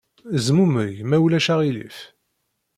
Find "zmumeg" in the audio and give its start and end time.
0.45-0.95